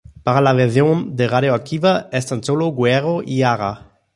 [0.23, 4.01] Para la versión de "Radioactiva", están solo Guerrero y Jara.